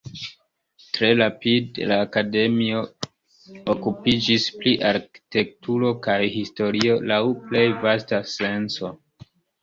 Tre 0.97 1.07
rapide, 1.17 1.83
la 1.89 1.97
Akademio 2.05 2.79
okupiĝis 3.73 4.47
pri 4.61 4.73
arkitekturo 4.93 5.91
kaj 6.07 6.15
historio 6.37 6.97
laŭ 7.11 7.19
plej 7.51 7.63
vasta 7.85 8.21
senco. 8.33 8.91